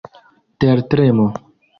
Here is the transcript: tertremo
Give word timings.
tertremo 0.59 1.27